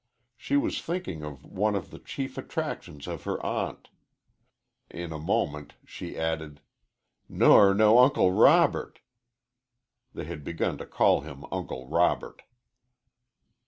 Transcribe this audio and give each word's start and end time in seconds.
She 0.35 0.57
was 0.57 0.81
thinking 0.81 1.23
of 1.23 1.45
one 1.45 1.75
of 1.75 1.91
the 1.91 1.99
chief 1.99 2.35
attractions 2.35 3.05
of 3.07 3.21
her 3.25 3.39
aunt. 3.45 3.89
In 4.89 5.13
a 5.13 5.19
moment 5.19 5.75
she 5.85 6.17
added, 6.17 6.59
"Ner 7.29 7.75
no 7.75 7.99
Uncle 7.99 8.31
Robert." 8.31 9.01
They 10.15 10.23
had 10.23 10.43
begun 10.43 10.79
to 10.79 10.87
call 10.87 11.21
him 11.21 11.45
Uncle 11.51 11.87
Robert. 11.87 12.41